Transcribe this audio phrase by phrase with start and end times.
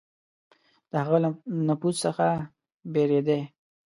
[0.91, 1.29] د هغه له
[1.67, 2.25] نفوذ څخه
[2.93, 3.41] بېرېدی.